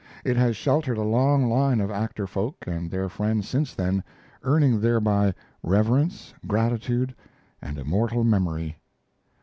It 0.25 0.35
has 0.35 0.57
sheltered 0.57 0.97
a 0.97 1.03
long 1.03 1.47
line 1.47 1.79
of 1.79 1.91
actor 1.91 2.25
folk 2.25 2.55
and 2.65 2.89
their 2.89 3.07
friends 3.07 3.47
since 3.47 3.75
then, 3.75 4.03
earning 4.41 4.81
thereby 4.81 5.35
reverence, 5.61 6.33
gratitude, 6.47 7.13
and 7.61 7.77
immortal 7.77 8.23
memory. 8.23 8.77